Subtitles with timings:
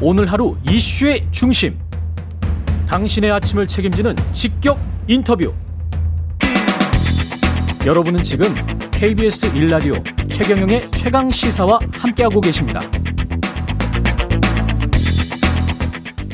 [0.00, 1.78] 오늘 하루 이슈의 중심.
[2.86, 5.52] 당신의 아침을 책임지는 직격 인터뷰.
[7.86, 8.54] 여러분은 지금
[8.90, 9.94] KBS 일라디오
[10.28, 12.80] 최경영의 최강 시사와 함께하고 계십니다.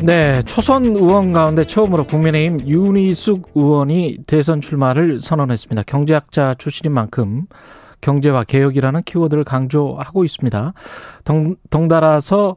[0.03, 5.83] 네, 초선 의원 가운데 처음으로 국민의힘 윤희숙 의원이 대선 출마를 선언했습니다.
[5.83, 7.47] 경제학자 출신인 만큼
[8.01, 10.73] 경제와 개혁이라는 키워드를 강조하고 있습니다.
[11.25, 12.57] 덩, 덩달아서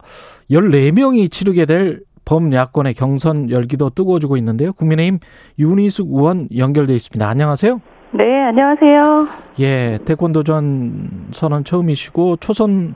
[0.50, 4.74] 14명이 치르게 될 범야권의 경선 열기도 뜨거워지고 있는데요.
[4.74, 5.20] 국민의힘
[5.60, 7.28] 윤희숙 의원 연결돼 있습니다.
[7.28, 7.82] 안녕하세요.
[8.12, 9.28] 네, 안녕하세요.
[9.60, 12.96] 예, 태권도전 선언 처음이시고 초선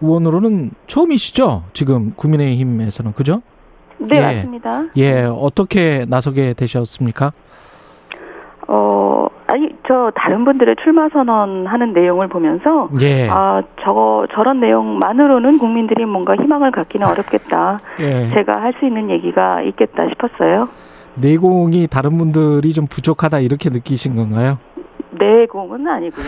[0.00, 1.64] 의원으로는 처음이시죠?
[1.72, 3.42] 지금 국민의힘에서는 그죠?
[3.98, 4.20] 네, 예.
[4.20, 4.84] 맞습니다.
[4.96, 7.32] 예, 어떻게 나서게 되셨습니까?
[8.68, 13.28] 어, 아니, 저 다른 분들의 출마 선언하는 내용을 보면서 예.
[13.30, 17.80] 아, 저거 저런 내용만으로는 국민들이 뭔가 희망을 갖기는 어렵겠다.
[18.00, 18.28] 예.
[18.34, 20.68] 제가 할 수 있는 얘기가 있겠다 싶었어요.
[21.14, 24.58] 내공이 다른 분들이 좀 부족하다 이렇게 느끼신 건가요?
[25.18, 26.26] 내공은 아니고요.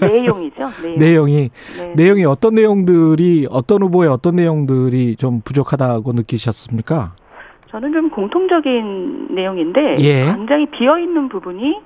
[0.00, 0.70] 내용이죠.
[0.82, 0.98] 내용.
[0.98, 1.92] 내용이 네.
[1.94, 7.12] 내용이 어떤 내용들이 어떤 후보의 어떤 내용들이 좀 부족하다고 느끼셨습니까?
[7.72, 10.26] 저는 좀 공통적인 내용인데 예.
[10.26, 11.80] 굉장히 비어 있는 부분이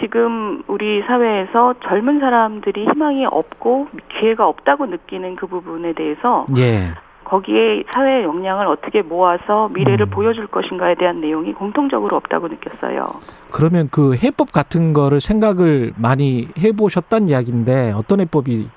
[0.00, 6.92] 지금 우리 사회에서 젊은 사람들이 희망이 없고 기회가 없다고 느끼는 그 부분에 대해서 예.
[7.22, 10.10] 거기에 사회의 역량을 어떻게 모아서 미래를 음.
[10.10, 13.06] 보여줄 것인가에 대한 내용이 공통적으로 없다고 느꼈어요.
[13.52, 18.68] 그러면 그 해법 같은 거를 생각을 많이 해보셨단 이야기인데 어떤 해법이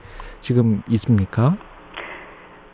[0.41, 1.55] 지금 있습니까?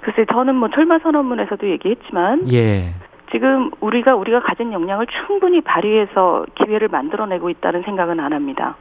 [0.02, 2.96] 글쎄 저는 뭐 출마 선언문에서도 얘기했지만 예.
[3.32, 8.76] 지금 우리가 우리가 가진 역량을 충분히 발휘해서 기회를 만들어내고 있다는 생각은 안 합니다.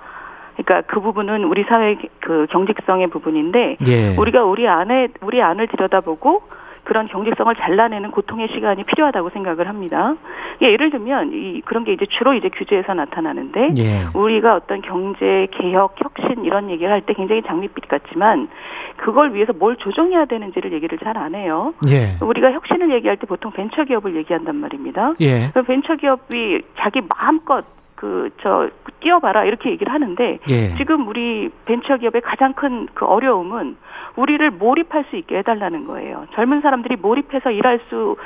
[0.57, 4.17] 그러니까 그 부분은 우리 사회 그 경직성의 부분인데 예.
[4.17, 6.43] 우리가 우리 안에 우리 안을 들여다보고
[6.85, 10.15] 그런 경직성을 잘라내는 고통의 시간이 필요하다고 생각을 합니다.
[10.63, 14.05] 예, 예를 들면 이 그런 게 이제 주로 이제 규제에서 나타나는데 예.
[14.15, 18.49] 우리가 어떤 경제 개혁 혁신 이런 얘기를 할 때 굉장히 장밋빛 같지만
[18.97, 21.73] 그걸 위해서 뭘 조정해야 되는지를 얘기를 잘 안 해요.
[21.89, 22.17] 예.
[22.25, 25.15] 우리가 혁신을 얘기할 때 보통 벤처 기업을 얘기한단 말입니다.
[25.21, 25.51] 예.
[25.55, 27.65] 그 벤처 기업이 자기 마음껏
[27.97, 28.69] 그 저
[29.01, 30.75] 뛰어봐라 이렇게 얘기를 하는데 예.
[30.77, 33.77] 지금 우리 벤처 기업의 가장 큰 그 어려움은
[34.17, 36.27] 우리를 몰입할 수 있게 해달라는 거예요.
[36.35, 38.17] 젊은 사람들이 몰입해서 일할 수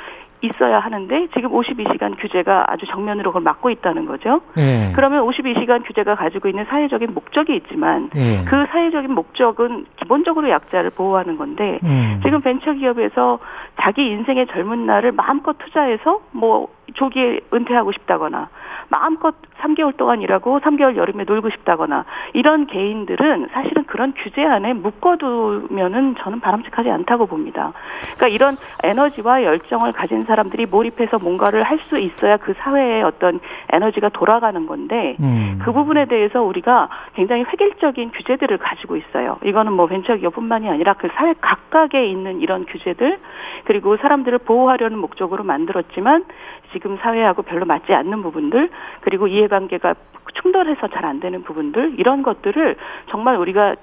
[0.41, 4.41] 있어야 하는데 지금 52시간 규제가 아주 정면으로 그걸 막고 있다는 거죠.
[4.57, 4.91] 예.
[4.95, 8.43] 그러면 52시간 규제가 가지고 있는 사회적인 목적이 있지만 예.
[8.45, 12.21] 그 사회적인 목적은 기본적으로 약자를 보호하는 건데 음.
[12.23, 13.39] 지금 벤처기업에서
[13.79, 18.49] 자기 인생의 젊은 날을 마음껏 투자해서 뭐 조기에 은퇴하고 싶다거나
[18.89, 26.15] 마음껏 3개월 동안 일하고 3개월 여름에 놀고 싶다거나 이런 개인들은 사실은 그런 규제 안에 묶어두면은
[26.19, 27.73] 저는 바람직하지 않다고 봅니다.
[28.15, 33.39] 그러니까 이런 에너지와 열정을 가진 사람들이 몰입해서 뭔가를 할 수 있어야 그 사회의 어떤
[33.71, 35.59] 에너지가 돌아가는 건데 음.
[35.63, 39.37] 그 부분에 대해서 우리가 굉장히 획일적인 규제들을 가지고 있어요.
[39.43, 43.19] 이거는 뭐 벤처기업뿐만이 아니라 그 사회 각각에 있는 이런 규제들
[43.65, 46.25] 그리고 사람들을 보호하려는 목적으로 만들었지만
[46.71, 48.69] 지금 사회하고 별로 맞지 않는 부분들
[49.01, 49.93] 그리고 이해 관계가
[50.41, 52.75] 충돌해서 잘 안 되는 부분들 이런 것들을
[53.09, 53.75] 정말 우리가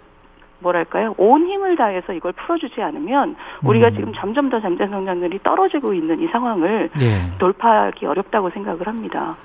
[0.60, 3.94] 뭐랄까요 온 힘을 다해서 이걸 풀어주지 않으면 우리가 음.
[3.94, 7.38] 지금 점점 더 잠재 성장률이 떨어지고 있는 이 상황을 예.
[7.38, 9.36] 돌파하기 어렵다고 생각을 합니다.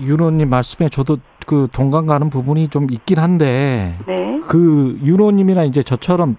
[0.00, 4.40] 윤호님 말씀에 저도 그 동감 가는 부분이 좀 있긴 한데 네.
[4.46, 6.36] 그 윤호님이나 이제 저처럼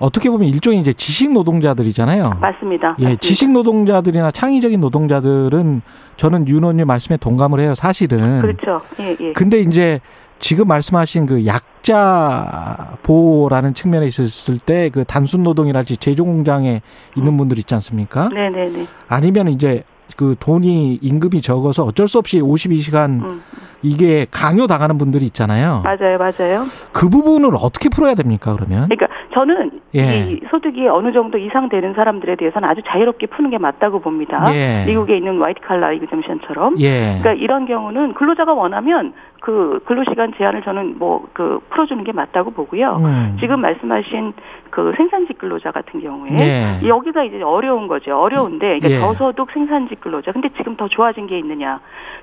[0.00, 2.38] 어떻게 보면 일종의 이제 지식 노동자들이잖아요.
[2.40, 2.96] 맞습니다.
[2.98, 3.20] 예, 맞습니다.
[3.20, 5.82] 지식 노동자들이나 창의적인 노동자들은
[6.16, 7.74] 저는 윤호님 말씀에 동감을 해요.
[7.74, 8.40] 사실은.
[8.40, 8.80] 그렇죠.
[8.98, 9.32] 예, 예.
[9.34, 10.00] 근데 이제
[10.38, 16.80] 지금 말씀하신 그 약자 보호라는 측면에 있었을 때 그 단순 노동이랄지 제조 공장에
[17.14, 18.28] 있는 분들 있지 않습니까?
[18.32, 18.86] 네, 네, 네.
[19.08, 19.84] 아니면 이제
[20.16, 23.42] 그 돈이 임금이 적어서 어쩔 수 없이 52시간 음.
[23.82, 25.82] 이게 강요 당하는 분들이 있잖아요.
[25.84, 26.64] 맞아요, 맞아요.
[26.92, 28.88] 그 부분을 어떻게 풀어야 됩니까, 그러면?
[28.88, 30.32] 그러니까 저는 예.
[30.32, 34.44] 이 소득이 어느 정도 이상 되는 사람들에 대해서는 아주 자유롭게 푸는 게 맞다고 봅니다.
[34.54, 34.84] 예.
[34.86, 36.80] 미국에 있는 화이트 칼라 이그점션처럼.
[36.80, 37.18] 예.
[37.20, 42.96] 그러니까 이런 경우는 근로자가 원하면 그 근로시간 제한을 저는 뭐 그 풀어주는 게 맞다고 보고요.
[43.00, 43.36] 음.
[43.40, 44.32] 지금 말씀하신
[44.70, 46.86] 그 생산직 근로자 같은 경우에 예.
[46.88, 48.20] 여기가 이제 어려운 거죠.
[48.20, 48.98] 어려운데 그러니까 예.
[49.00, 50.32] 저소득 생산직 근로자.
[50.32, 51.80] 근데 지금 더 좋아진 게 있느냐?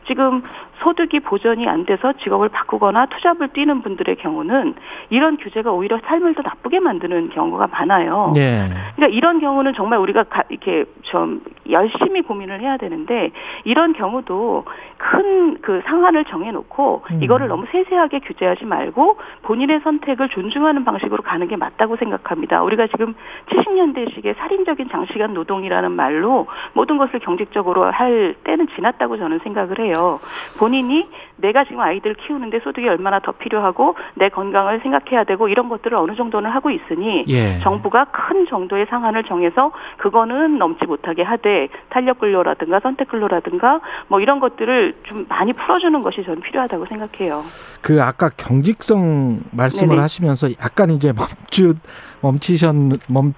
[0.08, 0.42] 지금
[0.84, 4.76] 소득이 보전이 안 돼서 직업을 바꾸거나 투잡을 뛰는 분들의 경우는
[5.10, 8.34] 이런 규제가 오히려 삶을 더 나쁘게 만드는 경우가 많아요.
[8.38, 8.68] 예.
[8.96, 13.32] 그러니까 이런 경우는 정말 우리가 가, 이렇게 좀 열심히 고민을 해야 되는데
[13.66, 14.66] 이런 경우도
[14.98, 17.24] 큰 그 상한을 정해놓고 음.
[17.24, 22.64] 이거를 너무 세세하게 규제하지 말고 본인의 선택을 존중하는 방식으로 가는 게 맞다고 생각합니다.
[22.64, 23.14] 우리가 지금
[23.50, 30.18] 70년대식의 살인적인 장시간 노동이라는 말로 모든 것을 경직적으로 할 때는 지났다고 저는 생각을 해요.
[30.60, 31.08] 본인이
[31.38, 36.16] 내가 지금 아이들 키우는데 소득이 얼마나 더 필요하고 내 건강을 생각해야 되고 이런 것들을 어느
[36.16, 37.60] 정도는 하고 있으니 예.
[37.60, 44.40] 정부가 큰 정도의 상한을 정해서 그거는 넘지 못하게 하되 탄력 근로라든가 선택 근로라든가 뭐 이런
[44.40, 47.44] 것들을 좀 많이 풀어주는 것이 저는 필요하다고 생각해요.
[47.82, 50.02] 그 아까 경직성 말씀을 네네.
[50.02, 51.76] 하시면서 약간 이제 멈추
[52.22, 52.76] 멈추셨
[53.08, 53.34] 멈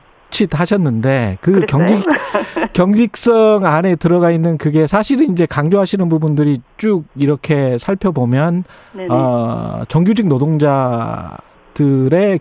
[0.59, 2.05] 하셨는데 그 경직
[2.73, 9.07] 경직성 안에 들어가 있는 그게 사실은 이제 강조하시는 부분들이 쭉 이렇게 살펴보면 네네.
[9.09, 11.39] 어 정규직 노동자들의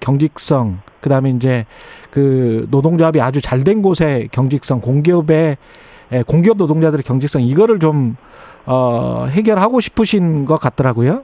[0.01, 1.67] 경직성 그다음에 이제
[2.11, 5.57] 그 노동조합이 아주 잘 된 곳의 경직성 공기업의
[6.27, 8.17] 공기업 노동자들의 경직성 이거를 좀
[8.67, 11.23] 어, 해결하고 싶으신 것 같더라고요.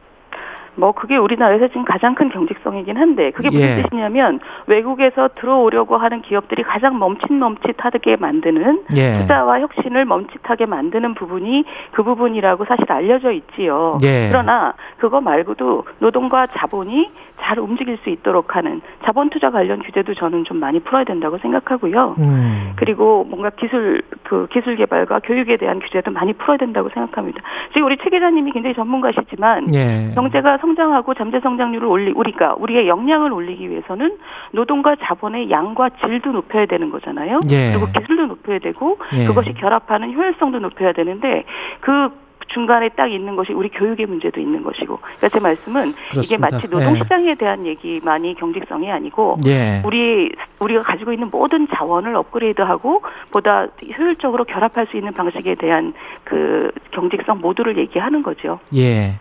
[0.77, 3.83] 뭐 그게 우리나라에서 지금 가장 큰 경직성이긴 한데 그게 무슨 예.
[3.83, 9.19] 뜻이냐면 외국에서 들어오려고 하는 기업들이 가장 멈칫멈칫하게 만드는 예.
[9.21, 13.99] 투자와 혁신을 멈칫하게 만드는 부분이 그 부분이라고 사실 알려져 있지요.
[14.03, 14.29] 예.
[14.31, 17.11] 그러나 그거 말고도 노동과 자본이
[17.41, 22.15] 잘 움직일 수 있도록 하는 자본 투자 관련 규제도 저는 좀 많이 풀어야 된다고 생각하고요.
[22.19, 22.73] 음.
[22.77, 27.43] 그리고 뭔가 기술 그 기술 개발과 교육에 대한 규제도 많이 풀어야 된다고 생각합니다.
[27.73, 30.13] 지금 우리 최 기자님이 굉장히 전문가시지만 예.
[30.15, 34.17] 경제가 성장하고 잠재 성장률을 올리 우리가 우리의 역량을 올리기 위해서는
[34.53, 37.41] 노동과 자본의 양과 질도 높여야 되는 거잖아요.
[37.51, 37.73] 예.
[37.73, 39.27] 그리고 기술도 높여야 되고 예.
[39.27, 41.45] 그것이 결합하는 효율성도 높여야 되는데
[41.81, 42.09] 그
[42.55, 44.99] 중간에 딱 있는 것이 우리 교육의 문제도 있는 것이고.
[45.03, 46.23] 그러니까 제 말씀은 그렇습니다.
[46.23, 47.35] 이게 마치 노동 시장에 예.
[47.35, 49.83] 대한 얘기만이 경직성이 아니고 예.
[49.85, 53.03] 우리 우리가 가지고 있는 모든 자원을 업그레이드하고
[53.33, 53.67] 보다
[53.99, 55.93] 효율적으로 결합할 수 있는 방식에 대한
[56.23, 58.61] 그 경직성 모두를 얘기하는 거죠.
[58.77, 59.19] 예.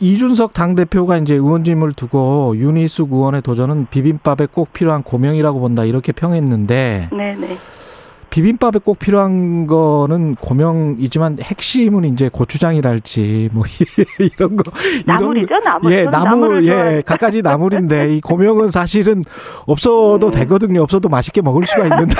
[0.00, 6.12] 이준석 당 대표가 이제 의원님을 두고 윤희숙 의원의 도전은 비빔밥에 꼭 필요한 고명이라고 본다 이렇게
[6.12, 7.08] 평했는데.
[7.12, 7.46] 네, 네.
[8.32, 13.64] 비빔밥에 꼭 필요한 거는 고명이지만 핵심은 이제 고추장이랄지 뭐
[14.18, 14.62] 이런 거
[15.04, 19.22] 나물이죠 나물 예 나물 예 갖가지 나물인데 이 고명은 사실은
[19.66, 20.40] 없어도 네.
[20.40, 22.14] 되거든요 없어도 맛있게 먹을 수가 있는데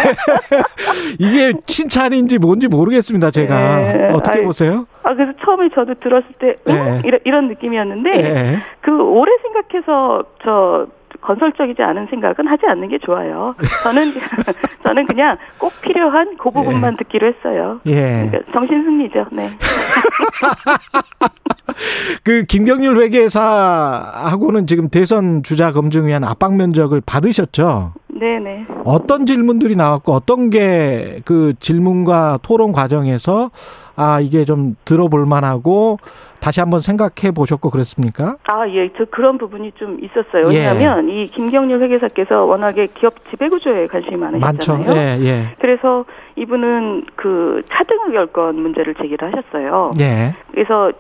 [1.19, 4.09] 이게 칭찬인지 뭔지 모르겠습니다 제가 네.
[4.13, 4.87] 어떻게 아이, 보세요?
[5.05, 6.75] 아 그래서 처음에 저도 들었을 때 응?
[6.75, 7.03] 네.
[7.07, 8.59] 이런, 이런 느낌이었는데 네.
[8.83, 10.87] 그 오래 생각해서 저
[11.23, 13.55] 건설적이지 않은 생각은 하지 않는 게 좋아요.
[13.83, 14.13] 저는
[14.85, 16.97] 저는 그냥 꼭 필요한 그 부분만 예.
[16.99, 17.81] 듣기로 했어요.
[17.87, 18.29] 예.
[18.31, 19.27] 그러니까 정신 승리죠.
[19.33, 19.49] 네.
[22.25, 27.93] 그 김경률 회계사하고는 지금 대선 주자 검증 위한 압박 면적을 받으셨죠?
[28.23, 28.67] 네네.
[28.85, 33.51] 어떤 질문들이 나왔고 어떤 게 그 질문과 토론 과정에서
[33.97, 35.99] 아 이게 좀 들어볼 만하고
[36.41, 38.37] 다시 한번 생각해 보셨고 그랬습니까?
[38.49, 40.49] 아 예, 저 그런 부분이 좀 있었어요.
[40.49, 41.23] 왜냐하면 예.
[41.23, 44.87] 이 김경률 회계사께서 워낙에 기업 지배구조에 관심이 많으셨잖아요.
[44.87, 45.01] 많죠.
[45.01, 45.55] 예, 예.
[45.61, 46.05] 그래서
[46.37, 49.93] 이분은 그 차등 의 결권 문제를 제기를 하셨어요.
[50.01, 50.35] 예.
[50.51, 50.91] 그래서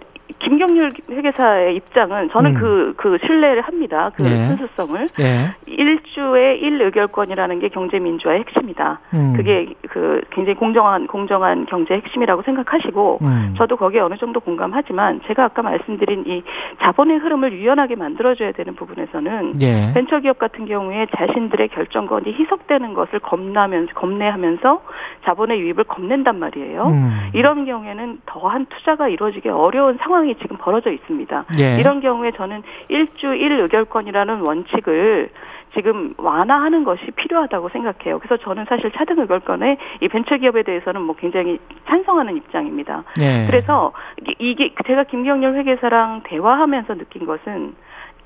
[0.43, 2.94] 김경률 회계사의 입장은 저는 그그 음.
[2.97, 4.11] 그 신뢰를 합니다.
[4.17, 4.47] 그 예.
[4.49, 5.55] 순수성을 예.
[5.67, 9.00] 일주의 일 의결권이라는 게 경제 민주화의 핵심이다.
[9.15, 9.35] 음.
[9.37, 13.55] 그게 그 굉장히 공정한 공정한 경제 핵심이라고 생각하시고 음.
[13.56, 16.43] 저도 거기에 어느 정도 공감하지만 제가 아까 말씀드린 이
[16.83, 19.93] 자본의 흐름을 유연하게 만들어줘야 되는 부분에서는 예.
[19.95, 24.83] 벤처기업 같은 경우에 자신들의 결정권이 희석되는 것을 겁나면서 겁내하면서
[25.25, 26.87] 자본의 유입을 겁낸단 말이에요.
[26.87, 27.31] 음.
[27.33, 31.45] 이런 경우에는 더한 투자가 이루어지기 어려운 상황이 상황이 지금 벌어져 있습니다.
[31.59, 31.79] 예.
[31.79, 35.31] 이런 경우에 저는 일주 일 의결권이라는 원칙을
[35.75, 38.19] 지금 완화하는 것이 필요하다고 생각해요.
[38.19, 43.05] 그래서 저는 사실 차등 의결권에 이 벤처기업에 대해서는 뭐 굉장히 찬성하는 입장입니다.
[43.21, 43.47] 예.
[43.47, 43.93] 그래서
[44.39, 47.75] 이게 제가 김경렬 회계사랑 대화하면서 느낀 것은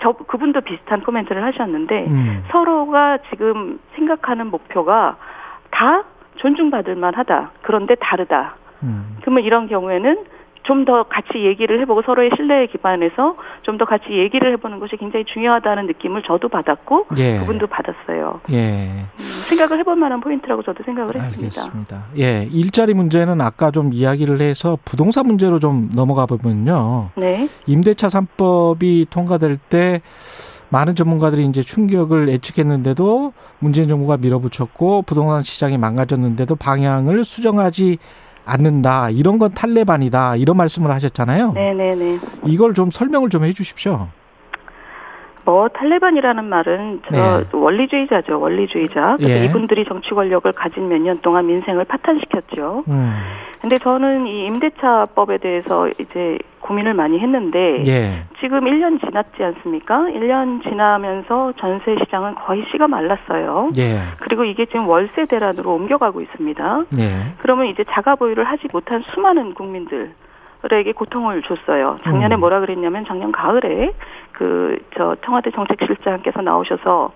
[0.01, 2.45] 저 그분도 비슷한 코멘트를 하셨는데 음.
[2.51, 5.17] 서로가 지금 생각하는 목표가
[5.71, 6.05] 다
[6.37, 7.53] 존중받을 만하다.
[7.63, 8.57] 그런데 다르다.
[8.83, 9.17] 음.
[9.23, 10.36] 그러면 이런 경우에는
[10.66, 15.25] 좀 더 같이 얘기를 해보고 서로의 신뢰에 기반해서 좀 더 같이 얘기를 해보는 것이 굉장히
[15.25, 17.38] 중요하다는 느낌을 저도 받았고 예.
[17.40, 18.40] 그분도 받았어요.
[18.52, 18.88] 예.
[19.18, 21.62] 음, 생각을 해볼 만한 포인트라고 저도 생각을 했습니다.
[21.62, 22.04] 알겠습니다.
[22.18, 27.11] 예, 일자리 문제는 아까 좀 이야기를 해서 부동산 문제로 좀 넘어가 보면요.
[27.16, 27.49] 네.
[27.66, 30.00] 임대차 3법이 통과될 때
[30.68, 37.99] 많은 전문가들이 이제 충격을 예측했는데도 문재인 정부가 밀어붙였고 부동산 시장이 망가졌는데도 방향을 수정하지
[38.47, 39.11] 않는다.
[39.11, 40.37] 이런 건 탈레반이다.
[40.37, 41.53] 이런 말씀을 하셨잖아요.
[41.53, 42.19] 네네네.
[42.47, 44.09] 이걸 좀 설명을 좀 해주십시오.
[45.45, 47.45] 뭐 탈레반이라는 말은 저 네.
[47.53, 49.45] 원리주의자죠 원리주의자 그래서 예.
[49.45, 52.83] 이분들이 정치 권력을 가진 몇 년 동안 민생을 파탄시켰죠.
[52.88, 53.12] 음.
[53.61, 58.25] 근데 저는 이 임대차법에 대해서 이제 고민을 많이 했는데 예.
[58.40, 59.99] 지금 1년 지났지 않습니까?
[59.99, 63.70] 1년 지나면서 전세 시장은 거의 씨가 말랐어요.
[63.78, 64.00] 예.
[64.20, 66.85] 그리고 이게 지금 월세 대란으로 옮겨가고 있습니다.
[66.99, 67.35] 예.
[67.38, 70.12] 그러면 이제 자가 보유를 하지 못한 수많은 국민들
[70.68, 72.00] 에게 고통을 줬어요.
[72.02, 72.40] 작년에 음.
[72.40, 73.92] 뭐라 그랬냐면 작년 가을에
[74.32, 77.12] 그 저 청와대 정책실장께서 나오셔서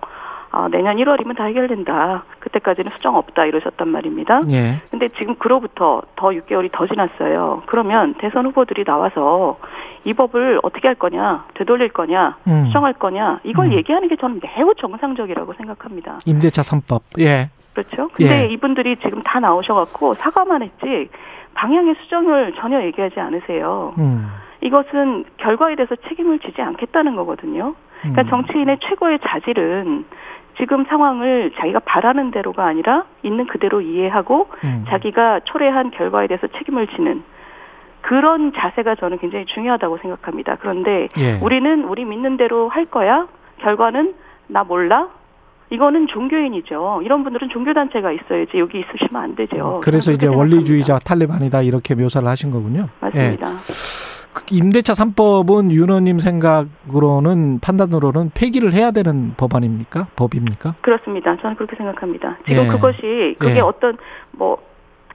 [0.51, 2.25] 아, 내년 1월이면 다 해결된다.
[2.39, 4.41] 그때까지는 수정 없다 이러셨단 말입니다.
[4.51, 4.81] 예.
[4.91, 7.63] 근데 지금 그로부터 더 6개월이 더 지났어요.
[7.67, 9.57] 그러면 대선 후보들이 나와서
[10.03, 12.65] 이 법을 어떻게 할 거냐, 되돌릴 거냐, 음.
[12.65, 13.73] 수정할 거냐, 이걸 음.
[13.73, 16.19] 얘기하는 게 저는 매우 정상적이라고 생각합니다.
[16.25, 17.01] 임대차 3법.
[17.19, 17.49] 예.
[17.73, 18.09] 그렇죠?
[18.09, 18.45] 근데 예.
[18.47, 21.09] 이분들이 지금 다 나오셔갖고 사과만 했지
[21.53, 23.93] 방향의 수정을 전혀 얘기하지 않으세요.
[23.99, 24.27] 음.
[24.61, 27.73] 이것은 결과에 대해서 책임을 지지 않겠다는 거거든요.
[28.01, 28.29] 그러니까 음.
[28.29, 30.05] 정치인의 최고의 자질은
[30.61, 34.85] 지금 상황을 자기가 바라는 대로가 아니라 있는 그대로 이해하고 음.
[34.89, 37.23] 자기가 초래한 결과에 대해서 책임을 지는
[38.01, 40.57] 그런 자세가 저는 굉장히 중요하다고 생각합니다.
[40.59, 41.39] 그런데 예.
[41.41, 43.27] 우리는 우리 믿는 대로 할 거야.
[43.61, 44.13] 결과는
[44.47, 45.07] 나 몰라.
[45.71, 47.01] 이거는 종교인이죠.
[47.03, 49.79] 이런 분들은 종교단체가 있어야지 여기 있으시면 안 되죠.
[49.83, 52.81] 그래서 이제 원리주의자 탈레반이다 이렇게 묘사를 하신 거군요.
[52.81, 53.05] 예.
[53.07, 53.47] 맞습니다.
[53.47, 54.10] 그
[54.51, 60.07] 임대차 3법은 윤호님 생각으로는 판단으로는 폐기를 해야 되는 법안입니까?
[60.15, 60.75] 법입니까?
[60.81, 61.35] 그렇습니다.
[61.41, 62.37] 저는 그렇게 생각합니다.
[62.47, 62.67] 지금 예.
[62.67, 63.59] 그것이 그게 예.
[63.59, 63.97] 어떤
[64.31, 64.57] 뭐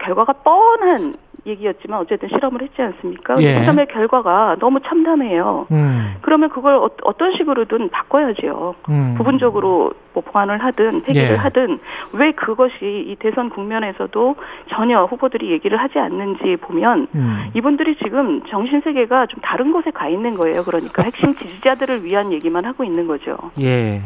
[0.00, 1.14] 결과가 뻔한
[1.46, 3.36] 얘기였지만 어쨌든 실험을 했지 않습니까?
[3.40, 3.60] 예.
[3.60, 5.66] 실험의 결과가 너무 참담해요.
[5.70, 6.14] 음.
[6.22, 8.74] 그러면 그걸 어, 떤 식으로든 바꿔야지요.
[8.88, 9.14] 음.
[9.16, 11.36] 부분적으로 뭐 보완을 하든 폐기를 예.
[11.36, 11.78] 하든
[12.14, 14.36] 왜 그것이 이 대선 국면에서도
[14.70, 17.50] 전혀 후보들이 얘기를 하지 않는지 보면 음.
[17.54, 20.64] 이분들이 지금 정신 세계가 좀 다른 곳에 가 있는 거예요.
[20.64, 23.36] 그러니까 핵심 지지자들을 위한 얘기만 하고 있는 거죠.
[23.60, 24.00] 예.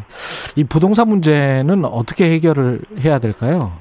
[0.57, 3.73] 이 부동산 문제는 어떻게 해결을 해야 될까요?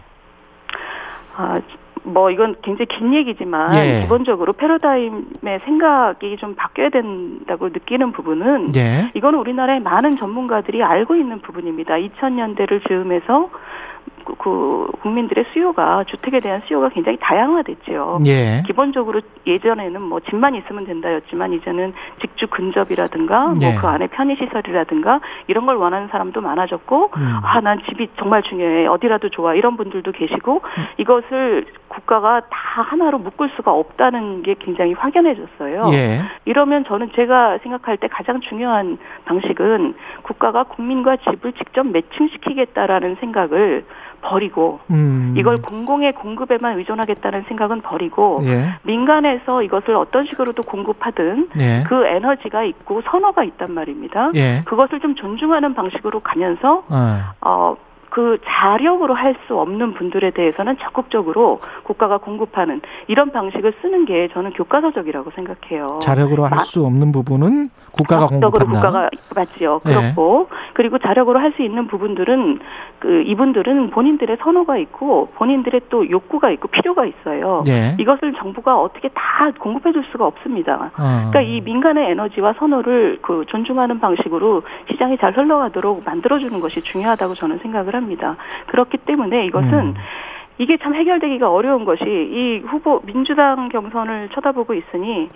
[1.35, 1.57] 아,
[2.03, 4.01] 뭐 이건 굉장히 긴 얘기지만 예.
[4.01, 9.11] 기본적으로 패러다임의 생각이 좀 바뀌어야 된다고 느끼는 부분은 예.
[9.13, 11.95] 이거는 우리나라의 많은 전문가들이 알고 있는 부분입니다.
[11.95, 13.49] 2000년대를 즈음해서
[14.25, 18.19] 그, 그 국민들의 수요가 주택에 대한 수요가 굉장히 다양화됐죠.
[18.25, 18.63] 예.
[18.67, 23.71] 기본적으로 예전에는 뭐 집만 있으면 된다였지만 이제는 직주 근접이라든가 예.
[23.71, 27.39] 뭐그 안에 편의 시설이라든가 이런 걸 원하는 사람도 많아졌고 음.
[27.43, 30.85] 아난 집이 정말 중요해 어디라도 좋아 이런 분들도 계시고 음.
[30.97, 31.65] 이것을
[31.99, 35.89] 국가가 다 하나로 묶을 수가 없다는 게 굉장히 확연해졌어요.
[35.93, 36.21] 예.
[36.45, 43.85] 이러면 저는 제가 생각할 때 가장 중요한 방식은 국가가 국민과 집을 직접 매칭시키겠다라는 생각을
[44.21, 45.33] 버리고 음.
[45.37, 48.73] 이걸 공공의 공급에만 의존하겠다는 생각은 버리고 예.
[48.83, 51.83] 민간에서 이것을 어떤 식으로도 공급하든 예.
[51.87, 54.31] 그 에너지가 있고 선호가 있단 말입니다.
[54.35, 54.61] 예.
[54.65, 57.19] 그것을 좀 존중하는 방식으로 가면서 어.
[57.41, 57.77] 어,
[58.09, 64.51] 그 자력으로 할 수 없는 분들에 대해서는 적극적으로 국가가 공급하는 이런 방식을 쓰는 게 저는
[64.53, 65.99] 교과서적이라고 생각해요.
[66.01, 68.65] 자력으로 할 마- 수 없는 부분은 국가가 공급한다.
[68.71, 69.81] 국가가 맞지요.
[69.85, 69.89] 예.
[69.89, 72.59] 그렇고 그리고 자력으로 할 수 있는 부분들은
[72.99, 77.63] 그 이분들은 본인들의 선호가 있고 본인들의 또 욕구가 있고 필요가 있어요.
[77.67, 77.95] 예.
[77.99, 80.91] 이것을 정부가 어떻게 다 공급해 줄 수가 없습니다.
[80.97, 81.29] 어.
[81.29, 84.61] 그러니까 이 민간의 에너지와 선호를 그 존중하는 방식으로
[84.91, 87.98] 시장이 잘 흘러가도록 만들어 주는 것이 중요하다고 저는 생각을 합니다.
[88.67, 89.93] 그렇기 때문에 이것은 음.
[90.57, 95.29] 이게 참 해결되기가 어려운 것이 이 후보 민주당 경선을 쳐다보고 있으니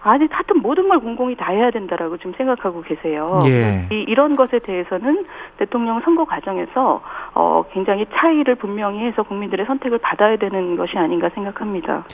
[0.00, 3.40] 아니 하여튼 모든 걸 공공이 다 해야 된다라고 지금 생각하고 계세요.
[3.46, 3.88] 예.
[3.92, 5.26] 이, 이런 것에 대해서는
[5.58, 7.02] 대통령 선거 과정에서
[7.34, 12.04] 어, 굉장히 차이를 분명히 해서 국민들의 선택을 받아야 되는 것이 아닌가 생각합니다.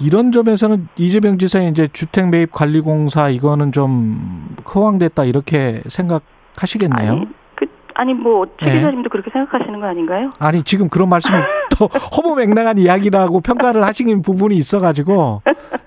[0.00, 6.22] 이런 점에서는 이재명 지사의 이제 주택 매입 관리 공사 이거는 좀 허황됐다 이렇게 생각
[6.60, 7.12] 하시겠네요.
[7.12, 7.41] 아니, 그,
[7.94, 8.72] 아니 뭐최 예.
[8.72, 10.30] 기자님도 그렇게 생각하시는 거 아닌가요?
[10.38, 11.40] 아니 지금 그런 말씀을
[11.78, 15.42] 또 허무맹랑한 이야기라고 평가를 하시는 부분이 있어가지고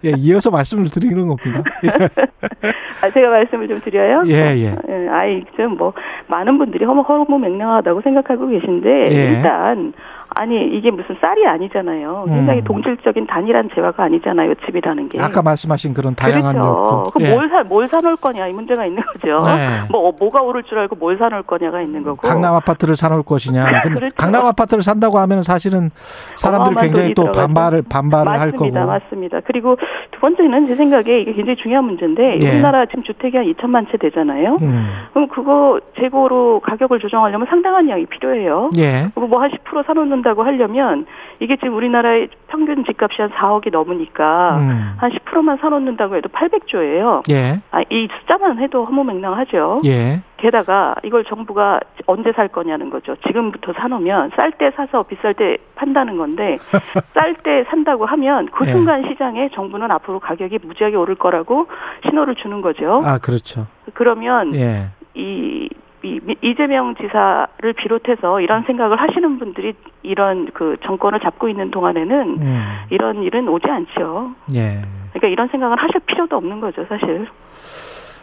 [0.06, 1.64] 예, 이어서 말씀을 드리는 겁니다.
[3.02, 4.24] 아, 제가 말씀을 좀 드려요.
[4.28, 4.76] 예, 예.
[4.90, 5.94] 예, 아이, 좀뭐
[6.28, 9.32] 많은 분들이 허무 허무 맹랑하다고 생각하고 계신데 예.
[9.34, 9.94] 일단
[10.36, 12.25] 아니 이게 무슨 쌀이 아니잖아요.
[12.27, 12.63] 굉장히 음.
[12.65, 14.54] 동질적인 단일한 재화가 아니잖아요.
[14.65, 15.22] 집이라는 게.
[15.22, 17.04] 아까 말씀하신 그런 다양한 그렇죠.
[17.13, 17.34] 그 예.
[17.34, 19.39] 뭘 사, 뭘 사놓을 거냐 이 문제가 있는 거죠.
[19.46, 19.82] 네.
[19.89, 22.18] 뭐, 어, 뭐가 오를 줄 알고 뭘 사놓을 거냐가 있는 거고.
[22.27, 23.63] 강남 아파트를 사놓을 것이냐.
[23.84, 24.13] 그렇죠.
[24.18, 25.89] 강남 아파트를 산다고 하면 사실은
[26.36, 27.32] 사람들이 굉장히 또.
[27.32, 28.80] 반발을 반발을 할 맞습니다.
[28.82, 28.92] 거고.
[28.92, 29.39] 맞습니다.
[29.46, 29.77] 그리고
[30.12, 32.50] 두 번째는 제 생각에 이게 굉장히 중요한 문제인데 예.
[32.50, 34.58] 우리나라 지금 주택이 한 2천만 채 되잖아요.
[34.62, 34.88] 음.
[35.13, 38.70] 그럼 그거 재고로 가격을 조정하려면 상당한 양이 필요해요.
[38.77, 39.10] 예.
[39.15, 41.05] 그리고 뭐 한 10% 사놓는 사는다고 하려면
[41.39, 44.94] 이게 지금 우리나라의 평균 집값이 한 4억이 넘으니까 음.
[44.98, 47.29] 한 10%만 사놓는다고 해도 800조예요.
[47.29, 47.62] 예.
[47.72, 49.82] 아, 이 숫자만 해도 허무맹랑하죠.
[49.86, 50.22] 예.
[50.38, 53.15] 게다가 이걸 정부가 언제 살 거냐는 거죠.
[53.27, 56.58] 지금부터 사놓으면 쌀 때 사서 비쌀 때 판다는 건데
[57.13, 58.72] 쌀 때 산다고 하면 그 예.
[58.72, 61.67] 순간 시장에 정부는 앞으로 가격이 무지하게 오를 거라고
[62.05, 63.01] 신호를 주는 거죠.
[63.05, 63.67] 아, 그렇죠.
[63.94, 64.89] 그러면 예.
[65.13, 65.70] 이,
[66.06, 72.64] 이 이재명 지사를 비롯해서 이런 생각을 하시는 분들이 이런 그 정권을 잡고 있는 동안에는 음.
[72.92, 74.36] 이런 일은 오지 않죠.
[74.56, 74.82] 예.
[75.10, 77.28] 그러니까 이런 생각을 하실 필요도 없는 거죠, 사실.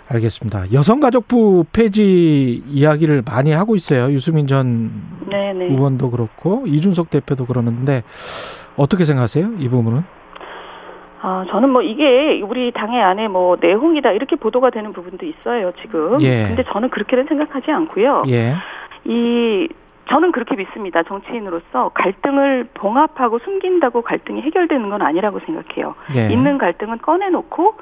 [0.09, 0.73] 알겠습니다.
[0.73, 4.13] 여성가족부 폐지 이야기를 많이 하고 있어요.
[4.13, 4.91] 유승민 전
[5.29, 5.67] 네네.
[5.67, 8.03] 의원도 그렇고 이준석 대표도 그러는데
[8.77, 9.53] 어떻게 생각하세요?
[9.59, 10.03] 이 부분은?
[11.25, 16.21] 아, 저는 뭐 이게 우리 당의 안에 뭐 내홍이다 이렇게 보도가 되는 부분도 있어요, 지금.
[16.21, 16.49] 예.
[16.49, 18.25] 근데 저는 그렇게는 생각하지 않고요.
[18.29, 18.55] 예.
[19.05, 19.69] 이
[20.09, 21.05] 저는 그렇게 믿습니다.
[21.05, 25.95] 정치인으로서 갈등을 봉합하고 숨긴다고 갈등이 해결되는 건 아니라고 생각해요.
[26.17, 26.33] 예.
[26.33, 27.77] 있는 갈등은 꺼내놓고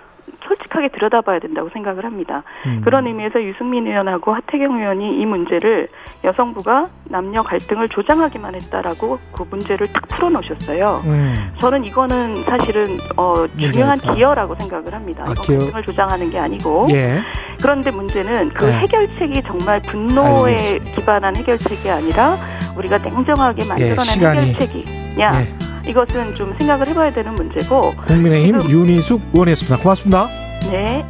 [0.46, 2.42] 솔직하게 들여다봐야 된다고 생각을 합니다.
[2.66, 2.80] 음.
[2.84, 5.88] 그런 의미에서 유승민 의원하고 하태경 의원이 이 문제를
[6.24, 11.02] 여성부가 남녀 갈등을 조장하기만 했다라고 그 문제를 탁 풀어놓으셨어요.
[11.04, 11.34] 음.
[11.60, 13.98] 저는 이거는 사실은 어, 중요한.
[14.00, 15.24] 기여라고 생각을 합니다.
[15.26, 15.58] 아, 이건.
[15.58, 17.18] 갈등을 조장하는 게 아니고 예.
[17.60, 18.78] 그런데 문제는 그 네.
[18.78, 20.92] 해결책이 정말 분노에 알겠습니다.
[20.92, 22.34] 기반한 해결책이 아니라
[22.76, 24.52] 우리가 냉정하게 만들어낸 예.
[24.52, 25.69] 해결책이냐 예.
[25.86, 29.78] 이것은 좀 생각을 해봐야 되는 문제고 국민의힘 윤희숙 의원이었습니다.
[29.82, 30.28] 고맙습니다.
[30.70, 31.04] 네.